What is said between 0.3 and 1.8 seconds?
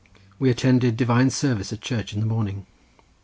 We attended Divine service